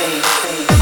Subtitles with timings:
[0.00, 0.22] city.
[0.22, 0.79] city.